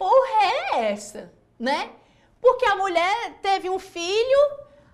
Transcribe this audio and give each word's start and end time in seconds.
porra 0.00 0.78
é 0.78 0.92
essa, 0.92 1.30
né? 1.58 1.90
Porque 2.40 2.64
a 2.64 2.74
mulher 2.74 3.34
teve 3.42 3.68
um 3.68 3.78
filho, 3.78 4.38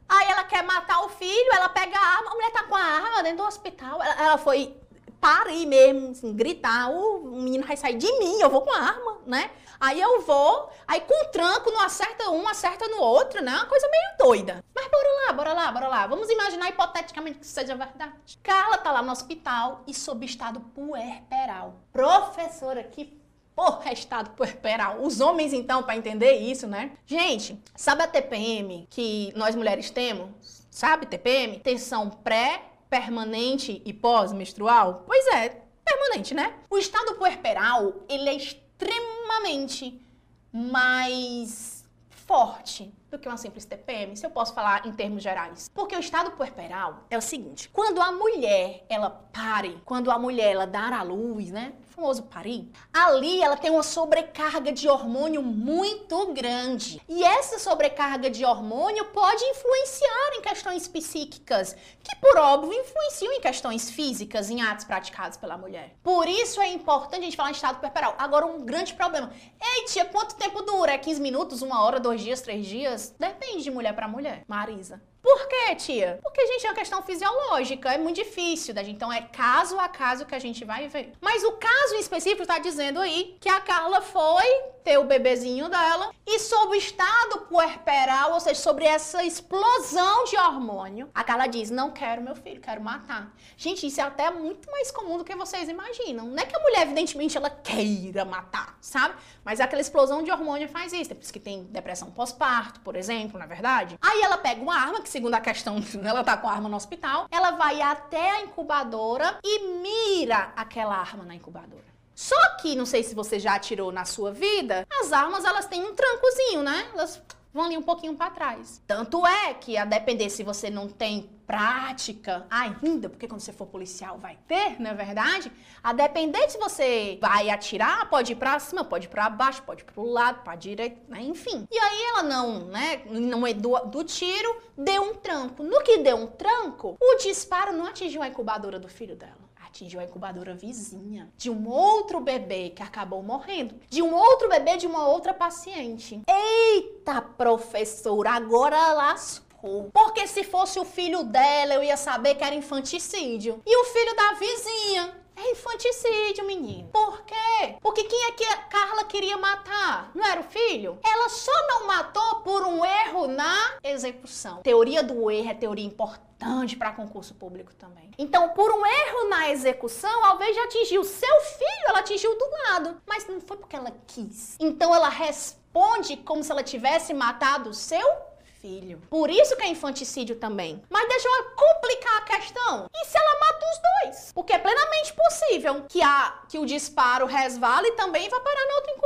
aí 0.08 0.28
ela 0.28 0.42
quer 0.42 0.64
matar 0.64 1.04
o 1.04 1.10
filho, 1.10 1.54
ela 1.54 1.68
pega 1.68 1.96
a 1.96 2.16
arma, 2.16 2.32
a 2.32 2.34
mulher 2.34 2.50
tá 2.50 2.64
com 2.64 2.74
a 2.74 2.82
arma 2.82 3.22
dentro 3.22 3.38
do 3.38 3.44
hospital, 3.44 4.02
ela, 4.02 4.20
ela 4.20 4.38
foi 4.38 4.76
parir 5.20 5.64
mesmo, 5.64 6.10
assim, 6.10 6.34
gritar, 6.34 6.90
o, 6.90 7.18
o 7.18 7.40
menino 7.40 7.64
vai 7.64 7.76
sair 7.76 7.96
de 7.96 8.10
mim, 8.18 8.40
eu 8.40 8.50
vou 8.50 8.62
com 8.62 8.72
a 8.72 8.80
arma, 8.80 9.18
né? 9.24 9.52
Aí 9.78 10.00
eu 10.00 10.22
vou, 10.22 10.70
aí 10.88 11.00
com 11.02 11.30
tranco, 11.30 11.70
não 11.70 11.82
acerta 11.82 12.28
um, 12.30 12.48
acerta 12.48 12.88
no 12.88 13.00
outro, 13.00 13.40
né? 13.42 13.52
Uma 13.52 13.66
coisa 13.66 13.88
meio 13.88 14.18
doida. 14.18 14.64
Mas 14.74 14.88
bora 14.88 15.08
lá, 15.26 15.32
bora 15.32 15.52
lá, 15.52 15.72
bora 15.72 15.88
lá. 15.88 16.06
Vamos 16.06 16.30
imaginar 16.30 16.70
hipoteticamente 16.70 17.38
que 17.38 17.44
isso 17.44 17.54
seja 17.54 17.74
verdade. 17.74 18.38
Carla 18.42 18.78
tá 18.78 18.90
lá 18.90 19.02
no 19.02 19.12
hospital 19.12 19.82
e 19.86 19.92
sob 19.92 20.24
estado 20.24 20.60
puerperal. 20.74 21.74
Professora, 21.92 22.82
que 22.84 23.20
porra 23.56 23.88
é 23.88 23.94
estado 23.94 24.30
puerperal? 24.36 25.02
Os 25.02 25.20
homens, 25.20 25.54
então, 25.54 25.82
para 25.82 25.96
entender 25.96 26.34
isso, 26.34 26.66
né? 26.66 26.92
Gente, 27.06 27.58
sabe 27.74 28.02
a 28.02 28.06
TPM 28.06 28.86
que 28.90 29.32
nós 29.34 29.56
mulheres 29.56 29.88
temos? 29.88 30.66
Sabe 30.70 31.06
TPM? 31.06 31.58
Tensão 31.58 32.10
pré, 32.10 32.62
permanente 32.90 33.80
e 33.84 33.92
pós-menstrual? 33.94 35.04
Pois 35.06 35.26
é, 35.28 35.62
permanente, 35.82 36.34
né? 36.34 36.52
O 36.68 36.76
estado 36.76 37.14
puerperal, 37.14 38.04
ele 38.08 38.28
é 38.28 38.34
extremamente 38.34 40.04
mais 40.52 41.82
forte 42.10 42.92
do 43.16 43.20
que 43.20 43.28
uma 43.28 43.36
simples 43.36 43.64
TPM, 43.64 44.16
se 44.16 44.24
eu 44.24 44.30
posso 44.30 44.54
falar 44.54 44.86
em 44.86 44.92
termos 44.92 45.22
gerais. 45.22 45.70
Porque 45.74 45.96
o 45.96 46.00
estado 46.00 46.32
puerperal 46.32 47.04
é 47.10 47.16
o 47.16 47.22
seguinte, 47.22 47.68
quando 47.70 48.00
a 48.00 48.12
mulher, 48.12 48.84
ela 48.88 49.10
pare, 49.10 49.80
quando 49.84 50.10
a 50.10 50.18
mulher, 50.18 50.52
ela 50.52 50.66
dar 50.66 50.92
à 50.92 51.02
luz, 51.02 51.50
né, 51.50 51.72
famoso 51.96 52.24
parir, 52.24 52.70
ali 52.92 53.42
ela 53.42 53.56
tem 53.56 53.70
uma 53.70 53.82
sobrecarga 53.82 54.70
de 54.70 54.86
hormônio 54.86 55.42
muito 55.42 56.32
grande. 56.34 57.00
E 57.08 57.24
essa 57.24 57.58
sobrecarga 57.58 58.28
de 58.28 58.44
hormônio 58.44 59.06
pode 59.06 59.42
influenciar 59.44 60.34
em 60.34 60.42
questões 60.42 60.86
psíquicas, 60.86 61.74
que 62.04 62.16
por 62.16 62.36
óbvio 62.36 62.78
influenciam 62.78 63.32
em 63.32 63.40
questões 63.40 63.90
físicas, 63.90 64.50
em 64.50 64.60
atos 64.60 64.84
praticados 64.84 65.38
pela 65.38 65.56
mulher. 65.56 65.94
Por 66.02 66.28
isso 66.28 66.60
é 66.60 66.68
importante 66.68 67.22
a 67.22 67.24
gente 67.24 67.36
falar 67.36 67.48
em 67.48 67.52
estado 67.52 67.80
puerperal. 67.80 68.14
Agora, 68.18 68.46
um 68.46 68.64
grande 68.64 68.92
problema. 68.92 69.32
Ei, 69.60 69.84
tia, 69.86 70.04
quanto 70.04 70.36
tempo 70.36 70.62
dura? 70.62 70.92
É 70.92 70.98
15 70.98 71.20
minutos, 71.20 71.62
uma 71.62 71.82
hora, 71.82 71.98
dois 71.98 72.20
dias, 72.20 72.42
três 72.42 72.66
dias? 72.66 73.05
Depende 73.18 73.62
de 73.64 73.70
mulher 73.70 73.94
para 73.94 74.08
mulher. 74.08 74.44
Marisa. 74.46 75.00
Por 75.26 75.48
quê, 75.48 75.74
tia? 75.74 76.20
Porque, 76.22 76.46
gente, 76.46 76.66
é 76.66 76.70
uma 76.70 76.76
questão 76.76 77.02
fisiológica, 77.02 77.92
é 77.92 77.98
muito 77.98 78.14
difícil 78.14 78.72
da 78.72 78.80
gente. 78.84 78.94
Então, 78.94 79.12
é 79.12 79.22
caso 79.22 79.76
a 79.76 79.88
caso 79.88 80.24
que 80.24 80.36
a 80.36 80.38
gente 80.38 80.64
vai 80.64 80.86
ver. 80.86 81.14
Mas 81.20 81.42
o 81.42 81.50
caso 81.54 81.96
em 81.96 81.98
específico 81.98 82.42
está 82.42 82.60
dizendo 82.60 83.00
aí 83.00 83.36
que 83.40 83.48
a 83.48 83.60
Carla 83.60 84.00
foi 84.00 84.44
ter 84.86 84.98
o 84.98 85.04
bebezinho 85.04 85.68
dela 85.68 86.12
e 86.24 86.38
sob 86.38 86.70
o 86.70 86.74
estado 86.76 87.40
puerperal, 87.48 88.34
ou 88.34 88.38
seja, 88.38 88.60
sobre 88.60 88.84
essa 88.84 89.24
explosão 89.24 90.22
de 90.26 90.36
hormônio, 90.36 91.10
a 91.12 91.24
Carla 91.24 91.48
diz: 91.48 91.70
Não 91.70 91.90
quero 91.90 92.22
meu 92.22 92.36
filho, 92.36 92.60
quero 92.60 92.80
matar. 92.80 93.34
Gente, 93.56 93.84
isso 93.84 94.00
é 94.00 94.04
até 94.04 94.30
muito 94.30 94.70
mais 94.70 94.92
comum 94.92 95.18
do 95.18 95.24
que 95.24 95.34
vocês 95.34 95.68
imaginam. 95.68 96.26
Não 96.26 96.38
é 96.38 96.46
que 96.46 96.54
a 96.54 96.60
mulher, 96.60 96.82
evidentemente, 96.82 97.36
ela 97.36 97.50
queira 97.50 98.24
matar, 98.24 98.78
sabe? 98.80 99.16
Mas 99.44 99.60
aquela 99.60 99.82
explosão 99.82 100.22
de 100.22 100.30
hormônio 100.30 100.68
faz 100.68 100.92
isso. 100.92 101.10
É 101.10 101.14
por 101.16 101.22
isso 101.22 101.32
que 101.32 101.40
tem 101.40 101.64
depressão 101.64 102.12
pós-parto, 102.12 102.78
por 102.80 102.94
exemplo, 102.94 103.40
na 103.40 103.44
é 103.44 103.48
verdade. 103.48 103.98
Aí 104.00 104.22
ela 104.22 104.38
pega 104.38 104.62
uma 104.62 104.76
arma 104.76 105.00
que 105.00 105.08
segundo 105.16 105.34
a 105.34 105.40
questão, 105.40 105.76
ela 106.04 106.22
tá 106.22 106.36
com 106.36 106.46
a 106.46 106.52
arma 106.52 106.68
no 106.68 106.76
hospital, 106.76 107.26
ela 107.30 107.52
vai 107.52 107.80
até 107.80 108.32
a 108.32 108.42
incubadora 108.42 109.38
e 109.42 109.80
mira 109.80 110.52
aquela 110.54 110.94
arma 110.94 111.24
na 111.24 111.34
incubadora. 111.34 111.86
Só 112.14 112.56
que, 112.56 112.76
não 112.76 112.84
sei 112.84 113.02
se 113.02 113.14
você 113.14 113.38
já 113.38 113.54
atirou 113.54 113.90
na 113.90 114.04
sua 114.04 114.30
vida, 114.30 114.86
as 115.00 115.12
armas 115.12 115.44
elas 115.44 115.66
têm 115.66 115.82
um 115.82 115.94
trancozinho, 115.94 116.62
né? 116.62 116.86
Elas 116.92 117.22
vão 117.52 117.64
ali 117.64 117.78
um 117.78 117.82
pouquinho 117.82 118.14
para 118.14 118.30
trás. 118.30 118.82
Tanto 118.86 119.26
é 119.26 119.54
que, 119.54 119.78
a 119.78 119.86
depender 119.86 120.28
se 120.28 120.42
você 120.42 120.68
não 120.68 120.86
tem 120.88 121.30
prática 121.46 122.46
ainda, 122.50 123.08
porque 123.08 123.28
quando 123.28 123.40
você 123.40 123.52
for 123.52 123.66
policial 123.66 124.18
vai 124.18 124.38
ter, 124.48 124.80
não 124.80 124.90
é 124.90 124.94
verdade? 124.94 125.50
A 125.82 125.92
depender 125.92 126.48
se 126.50 126.58
você 126.58 127.18
vai 127.20 127.48
atirar, 127.48 128.10
pode 128.10 128.32
ir 128.32 128.36
para 128.36 128.58
cima, 128.58 128.84
pode 128.84 129.06
ir 129.06 129.10
para 129.10 129.30
baixo, 129.30 129.62
pode 129.62 129.82
ir 129.82 129.84
para 129.84 130.00
o 130.00 130.10
lado, 130.10 130.42
para 130.42 130.54
a 130.54 130.56
direita, 130.56 131.00
né? 131.08 131.22
enfim. 131.22 131.66
E 131.70 131.78
aí 131.78 132.02
ela 132.10 132.22
não, 132.22 132.66
né, 132.66 133.02
não 133.06 133.46
é 133.46 133.54
do, 133.54 133.78
do 133.86 134.04
tiro, 134.04 134.56
deu 134.76 135.02
um 135.02 135.14
tranco. 135.14 135.62
No 135.62 135.82
que 135.82 135.98
deu 135.98 136.16
um 136.16 136.26
tranco, 136.26 136.96
o 137.00 137.16
disparo 137.18 137.72
não 137.72 137.86
atingiu 137.86 138.22
a 138.22 138.28
incubadora 138.28 138.78
do 138.78 138.88
filho 138.88 139.14
dela 139.14 139.46
atingiu 139.76 140.00
a 140.00 140.04
incubadora 140.04 140.54
vizinha 140.54 141.30
de 141.36 141.50
um 141.50 141.68
outro 141.68 142.18
bebê 142.20 142.70
que 142.70 142.82
acabou 142.82 143.22
morrendo, 143.22 143.74
de 143.90 144.00
um 144.00 144.14
outro 144.14 144.48
bebê 144.48 144.78
de 144.78 144.86
uma 144.86 145.06
outra 145.06 145.34
paciente. 145.34 146.22
Eita, 146.26 147.20
professora, 147.20 148.30
agora 148.30 148.92
lascou. 148.94 149.45
Porque 149.92 150.26
se 150.26 150.44
fosse 150.44 150.78
o 150.78 150.84
filho 150.84 151.22
dela, 151.24 151.74
eu 151.74 151.82
ia 151.82 151.96
saber 151.96 152.34
que 152.34 152.44
era 152.44 152.54
infanticídio. 152.54 153.60
E 153.66 153.76
o 153.76 153.84
filho 153.84 154.14
da 154.16 154.32
vizinha 154.32 155.26
é 155.36 155.50
infanticídio, 155.50 156.46
menino. 156.46 156.88
Por 156.88 157.22
quê? 157.22 157.76
Porque 157.80 158.04
quem 158.04 158.24
é 158.24 158.32
que 158.32 158.44
a 158.44 158.56
Carla 158.56 159.04
queria 159.04 159.36
matar? 159.36 160.10
Não 160.14 160.24
era 160.24 160.40
o 160.40 160.44
filho? 160.44 160.98
Ela 161.04 161.28
só 161.28 161.52
não 161.68 161.86
matou 161.86 162.36
por 162.36 162.62
um 162.62 162.84
erro 162.84 163.26
na 163.26 163.74
execução. 163.84 164.62
Teoria 164.62 165.02
do 165.02 165.30
erro 165.30 165.50
é 165.50 165.54
teoria 165.54 165.84
importante 165.84 166.76
para 166.76 166.92
concurso 166.92 167.34
público 167.34 167.74
também. 167.74 168.10
Então, 168.18 168.48
por 168.50 168.70
um 168.70 168.86
erro 168.86 169.28
na 169.28 169.50
execução, 169.50 170.24
ao 170.24 170.36
invés 170.36 170.54
de 170.54 170.60
atingir 170.60 170.98
o 170.98 171.04
seu 171.04 171.40
filho, 171.40 171.88
ela 171.88 171.98
atingiu 171.98 172.36
do 172.36 172.50
lado. 172.50 172.96
Mas 173.06 173.26
não 173.26 173.40
foi 173.40 173.58
porque 173.58 173.76
ela 173.76 173.92
quis. 174.06 174.56
Então, 174.58 174.94
ela 174.94 175.10
responde 175.10 176.16
como 176.16 176.42
se 176.42 176.50
ela 176.50 176.62
tivesse 176.62 177.12
matado 177.12 177.70
o 177.70 177.74
seu 177.74 178.25
filho. 178.66 179.00
Por 179.08 179.30
isso 179.30 179.56
que 179.56 179.62
é 179.62 179.68
infanticídio 179.68 180.36
também. 180.36 180.82
Mas 180.90 181.08
deixa 181.08 181.28
eu 181.28 181.44
complicar 181.54 182.16
a 182.18 182.22
questão. 182.22 182.86
E 182.92 183.04
se 183.06 183.16
ela 183.16 183.38
mata 183.38 183.66
os 183.72 183.80
dois? 183.86 184.32
Porque 184.32 184.52
é 184.52 184.58
plenamente 184.58 185.12
possível 185.12 185.84
que, 185.88 186.02
a, 186.02 186.40
que 186.48 186.58
o 186.58 186.66
disparo 186.66 187.26
resvale 187.26 187.88
e 187.88 187.92
também 187.92 188.28
vá 188.28 188.40
parar 188.40 188.66
na 188.66 188.74
outra 188.74 188.92
incubadora. 188.92 189.05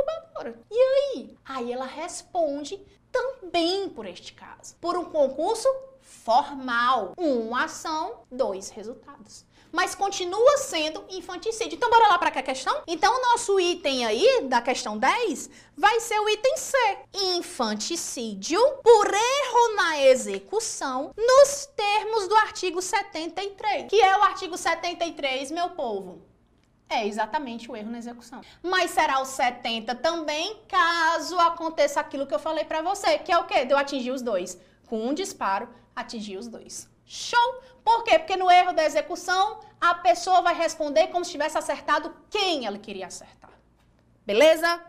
aí? 1.55 1.71
Ela 1.71 1.85
responde 1.85 2.79
também 3.11 3.89
por 3.89 4.05
este 4.05 4.33
caso. 4.33 4.75
Por 4.79 4.97
um 4.97 5.05
concurso 5.05 5.67
formal. 5.99 7.13
Uma 7.17 7.65
ação, 7.65 8.21
dois 8.31 8.69
resultados 8.69 9.45
mas 9.71 9.95
continua 9.95 10.57
sendo 10.57 11.03
infanticídio. 11.09 11.75
Então, 11.75 11.89
bora 11.89 12.09
lá 12.09 12.17
para 12.17 12.29
a 12.29 12.43
questão? 12.43 12.83
Então, 12.85 13.15
o 13.15 13.21
nosso 13.31 13.59
item 13.59 14.05
aí, 14.05 14.41
da 14.43 14.61
questão 14.61 14.97
10, 14.97 15.49
vai 15.77 15.99
ser 15.99 16.19
o 16.19 16.29
item 16.29 16.57
C. 16.57 16.77
Infanticídio 17.13 18.59
por 18.83 19.07
erro 19.07 19.75
na 19.75 20.01
execução 20.03 21.11
nos 21.17 21.65
termos 21.75 22.27
do 22.27 22.35
artigo 22.35 22.81
73. 22.81 23.89
Que 23.89 24.01
é 24.01 24.17
o 24.17 24.23
artigo 24.23 24.57
73, 24.57 25.51
meu 25.51 25.69
povo? 25.69 26.30
É 26.91 27.07
exatamente 27.07 27.71
o 27.71 27.75
erro 27.75 27.89
na 27.89 27.99
execução. 27.99 28.41
Mas 28.61 28.91
será 28.91 29.21
o 29.21 29.25
70 29.25 29.95
também, 29.95 30.57
caso 30.67 31.39
aconteça 31.39 32.01
aquilo 32.01 32.27
que 32.27 32.35
eu 32.35 32.39
falei 32.39 32.65
para 32.65 32.81
você, 32.81 33.17
que 33.17 33.31
é 33.31 33.37
o 33.37 33.45
quê? 33.45 33.63
De 33.63 33.73
eu 33.73 33.77
atingir 33.77 34.11
os 34.11 34.21
dois. 34.21 34.59
Com 34.87 35.07
um 35.07 35.13
disparo, 35.13 35.69
atingir 35.95 36.35
os 36.35 36.49
dois. 36.49 36.89
Show! 37.05 37.61
Por 37.81 38.03
quê? 38.03 38.19
Porque 38.19 38.35
no 38.35 38.51
erro 38.51 38.73
da 38.73 38.83
execução, 38.83 39.61
a 39.79 39.95
pessoa 39.95 40.41
vai 40.41 40.53
responder 40.53 41.07
como 41.07 41.23
se 41.23 41.31
tivesse 41.31 41.57
acertado 41.57 42.13
quem 42.29 42.65
ela 42.65 42.77
queria 42.77 43.07
acertar. 43.07 43.51
Beleza? 44.25 44.83